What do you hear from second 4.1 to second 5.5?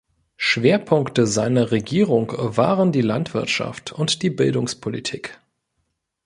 die Bildungspolitik.